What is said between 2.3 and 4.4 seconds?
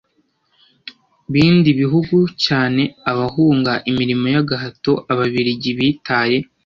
cyane bahunga imirimo y